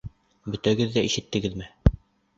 [0.53, 1.71] Бөтәгеҙ ҙә ишеттегеҙме?